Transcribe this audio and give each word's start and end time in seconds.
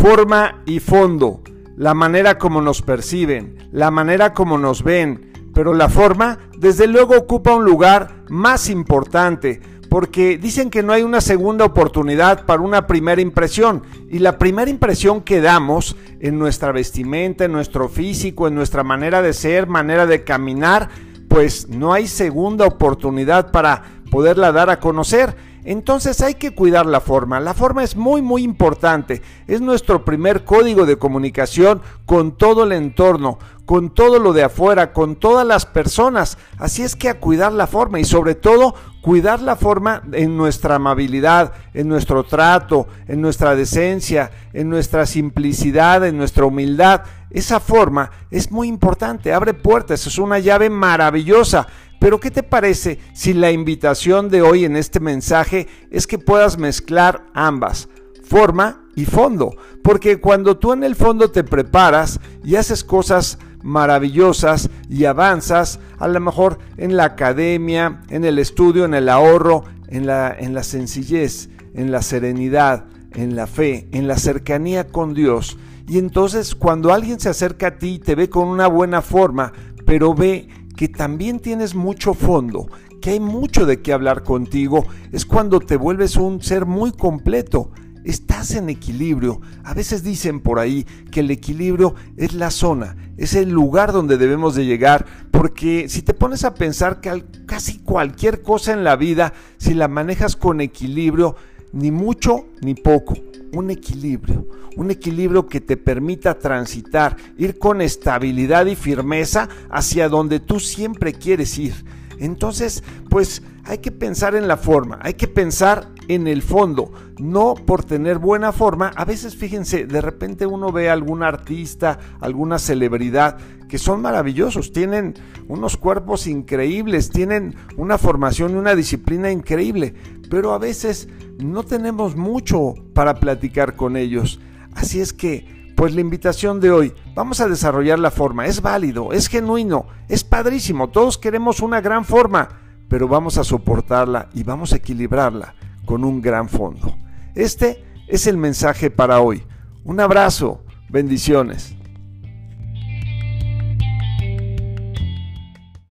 Forma 0.00 0.62
y 0.64 0.80
fondo, 0.80 1.42
la 1.76 1.92
manera 1.92 2.38
como 2.38 2.62
nos 2.62 2.80
perciben, 2.80 3.68
la 3.70 3.90
manera 3.90 4.32
como 4.32 4.56
nos 4.56 4.82
ven, 4.82 5.30
pero 5.52 5.74
la 5.74 5.90
forma 5.90 6.38
desde 6.56 6.86
luego 6.86 7.18
ocupa 7.18 7.54
un 7.54 7.66
lugar 7.66 8.24
más 8.30 8.70
importante, 8.70 9.60
porque 9.90 10.38
dicen 10.38 10.70
que 10.70 10.82
no 10.82 10.94
hay 10.94 11.02
una 11.02 11.20
segunda 11.20 11.66
oportunidad 11.66 12.46
para 12.46 12.62
una 12.62 12.86
primera 12.86 13.20
impresión, 13.20 13.82
y 14.08 14.20
la 14.20 14.38
primera 14.38 14.70
impresión 14.70 15.20
que 15.20 15.42
damos 15.42 15.94
en 16.18 16.38
nuestra 16.38 16.72
vestimenta, 16.72 17.44
en 17.44 17.52
nuestro 17.52 17.90
físico, 17.90 18.48
en 18.48 18.54
nuestra 18.54 18.82
manera 18.82 19.20
de 19.20 19.34
ser, 19.34 19.66
manera 19.66 20.06
de 20.06 20.24
caminar, 20.24 20.88
pues 21.28 21.68
no 21.68 21.92
hay 21.92 22.06
segunda 22.06 22.64
oportunidad 22.64 23.50
para 23.52 23.82
poderla 24.10 24.50
dar 24.50 24.70
a 24.70 24.80
conocer. 24.80 25.49
Entonces 25.64 26.20
hay 26.20 26.34
que 26.34 26.54
cuidar 26.54 26.86
la 26.86 27.00
forma. 27.00 27.40
La 27.40 27.54
forma 27.54 27.84
es 27.84 27.96
muy 27.96 28.22
muy 28.22 28.42
importante. 28.42 29.22
Es 29.46 29.60
nuestro 29.60 30.04
primer 30.04 30.44
código 30.44 30.86
de 30.86 30.96
comunicación 30.96 31.82
con 32.06 32.36
todo 32.36 32.64
el 32.64 32.72
entorno, 32.72 33.38
con 33.66 33.94
todo 33.94 34.18
lo 34.18 34.32
de 34.32 34.44
afuera, 34.44 34.92
con 34.92 35.16
todas 35.16 35.46
las 35.46 35.66
personas. 35.66 36.38
Así 36.58 36.82
es 36.82 36.96
que 36.96 37.08
a 37.08 37.20
cuidar 37.20 37.52
la 37.52 37.66
forma 37.66 38.00
y 38.00 38.04
sobre 38.04 38.34
todo 38.34 38.74
cuidar 39.00 39.40
la 39.40 39.56
forma 39.56 40.02
en 40.12 40.36
nuestra 40.36 40.76
amabilidad, 40.76 41.52
en 41.74 41.88
nuestro 41.88 42.24
trato, 42.24 42.88
en 43.06 43.20
nuestra 43.20 43.54
decencia, 43.54 44.30
en 44.52 44.68
nuestra 44.68 45.06
simplicidad, 45.06 46.06
en 46.06 46.18
nuestra 46.18 46.44
humildad. 46.44 47.02
Esa 47.30 47.60
forma 47.60 48.10
es 48.30 48.50
muy 48.50 48.66
importante, 48.66 49.32
abre 49.32 49.54
puertas, 49.54 50.06
es 50.06 50.18
una 50.18 50.38
llave 50.40 50.68
maravillosa 50.68 51.68
pero 52.00 52.18
¿qué 52.18 52.30
te 52.30 52.42
parece 52.42 52.98
si 53.12 53.34
la 53.34 53.52
invitación 53.52 54.30
de 54.30 54.42
hoy 54.42 54.64
en 54.64 54.74
este 54.74 54.98
mensaje 55.00 55.68
es 55.90 56.06
que 56.06 56.18
puedas 56.18 56.58
mezclar 56.58 57.26
ambas, 57.34 57.88
forma 58.24 58.86
y 58.96 59.04
fondo? 59.04 59.54
Porque 59.82 60.18
cuando 60.18 60.56
tú 60.56 60.72
en 60.72 60.82
el 60.82 60.96
fondo 60.96 61.30
te 61.30 61.44
preparas 61.44 62.18
y 62.42 62.56
haces 62.56 62.84
cosas 62.84 63.38
maravillosas 63.62 64.70
y 64.88 65.04
avanzas, 65.04 65.78
a 65.98 66.08
lo 66.08 66.18
mejor 66.20 66.58
en 66.78 66.96
la 66.96 67.04
academia, 67.04 68.00
en 68.08 68.24
el 68.24 68.38
estudio, 68.38 68.86
en 68.86 68.94
el 68.94 69.10
ahorro, 69.10 69.64
en 69.88 70.06
la, 70.06 70.34
en 70.36 70.54
la 70.54 70.62
sencillez, 70.62 71.50
en 71.74 71.92
la 71.92 72.00
serenidad, 72.00 72.86
en 73.12 73.36
la 73.36 73.46
fe, 73.46 73.88
en 73.92 74.08
la 74.08 74.16
cercanía 74.16 74.88
con 74.88 75.12
Dios. 75.12 75.58
Y 75.86 75.98
entonces 75.98 76.54
cuando 76.54 76.94
alguien 76.94 77.20
se 77.20 77.28
acerca 77.28 77.66
a 77.66 77.78
ti 77.78 77.94
y 77.94 77.98
te 77.98 78.14
ve 78.14 78.30
con 78.30 78.48
una 78.48 78.68
buena 78.68 79.02
forma, 79.02 79.52
pero 79.84 80.14
ve 80.14 80.48
que 80.80 80.88
también 80.88 81.40
tienes 81.40 81.74
mucho 81.74 82.14
fondo, 82.14 82.66
que 83.02 83.10
hay 83.10 83.20
mucho 83.20 83.66
de 83.66 83.82
qué 83.82 83.92
hablar 83.92 84.22
contigo, 84.22 84.86
es 85.12 85.26
cuando 85.26 85.60
te 85.60 85.76
vuelves 85.76 86.16
un 86.16 86.40
ser 86.40 86.64
muy 86.64 86.90
completo. 86.90 87.70
Estás 88.02 88.52
en 88.52 88.70
equilibrio. 88.70 89.42
A 89.62 89.74
veces 89.74 90.02
dicen 90.02 90.40
por 90.40 90.58
ahí 90.58 90.86
que 91.10 91.20
el 91.20 91.30
equilibrio 91.30 91.96
es 92.16 92.32
la 92.32 92.50
zona, 92.50 92.96
es 93.18 93.34
el 93.34 93.50
lugar 93.50 93.92
donde 93.92 94.16
debemos 94.16 94.54
de 94.54 94.64
llegar, 94.64 95.04
porque 95.30 95.90
si 95.90 96.00
te 96.00 96.14
pones 96.14 96.44
a 96.44 96.54
pensar 96.54 97.02
que 97.02 97.26
casi 97.44 97.80
cualquier 97.80 98.40
cosa 98.40 98.72
en 98.72 98.82
la 98.82 98.96
vida, 98.96 99.34
si 99.58 99.74
la 99.74 99.86
manejas 99.86 100.34
con 100.34 100.62
equilibrio, 100.62 101.36
ni 101.74 101.90
mucho 101.90 102.46
ni 102.62 102.72
poco, 102.72 103.16
un 103.52 103.70
equilibrio, 103.70 104.46
un 104.76 104.90
equilibrio 104.90 105.46
que 105.46 105.60
te 105.60 105.76
permita 105.76 106.38
transitar, 106.38 107.16
ir 107.36 107.58
con 107.58 107.80
estabilidad 107.80 108.66
y 108.66 108.76
firmeza 108.76 109.48
hacia 109.70 110.08
donde 110.08 110.40
tú 110.40 110.60
siempre 110.60 111.12
quieres 111.12 111.58
ir. 111.58 111.74
Entonces, 112.18 112.84
pues 113.08 113.42
hay 113.64 113.78
que 113.78 113.90
pensar 113.90 114.34
en 114.34 114.46
la 114.46 114.56
forma, 114.56 114.98
hay 115.02 115.14
que 115.14 115.26
pensar 115.26 115.88
en 116.06 116.26
el 116.26 116.42
fondo, 116.42 116.92
no 117.18 117.54
por 117.54 117.84
tener 117.84 118.18
buena 118.18 118.52
forma. 118.52 118.90
A 118.94 119.04
veces, 119.04 119.36
fíjense, 119.36 119.86
de 119.86 120.00
repente 120.00 120.44
uno 120.44 120.70
ve 120.70 120.90
a 120.90 120.92
algún 120.92 121.22
artista, 121.22 121.98
alguna 122.20 122.58
celebridad 122.58 123.38
que 123.68 123.78
son 123.78 124.02
maravillosos, 124.02 124.72
tienen 124.72 125.14
unos 125.48 125.76
cuerpos 125.76 126.26
increíbles, 126.26 127.10
tienen 127.10 127.54
una 127.76 127.96
formación 127.96 128.52
y 128.52 128.56
una 128.56 128.74
disciplina 128.74 129.30
increíble, 129.30 129.94
pero 130.28 130.52
a 130.52 130.58
veces 130.58 131.08
no 131.38 131.62
tenemos 131.62 132.16
mucho 132.16 132.74
para 133.00 133.14
platicar 133.14 133.76
con 133.76 133.96
ellos. 133.96 134.40
Así 134.74 135.00
es 135.00 135.14
que, 135.14 135.72
pues 135.74 135.94
la 135.94 136.02
invitación 136.02 136.60
de 136.60 136.70
hoy, 136.70 136.92
vamos 137.14 137.40
a 137.40 137.48
desarrollar 137.48 137.98
la 137.98 138.10
forma, 138.10 138.44
es 138.44 138.60
válido, 138.60 139.14
es 139.14 139.28
genuino, 139.28 139.86
es 140.10 140.22
padrísimo, 140.22 140.90
todos 140.90 141.16
queremos 141.16 141.60
una 141.60 141.80
gran 141.80 142.04
forma, 142.04 142.60
pero 142.90 143.08
vamos 143.08 143.38
a 143.38 143.44
soportarla 143.44 144.28
y 144.34 144.42
vamos 144.42 144.74
a 144.74 144.76
equilibrarla 144.76 145.54
con 145.86 146.04
un 146.04 146.20
gran 146.20 146.50
fondo. 146.50 146.94
Este 147.34 147.82
es 148.06 148.26
el 148.26 148.36
mensaje 148.36 148.90
para 148.90 149.20
hoy. 149.20 149.44
Un 149.82 149.98
abrazo, 149.98 150.62
bendiciones. 150.90 151.74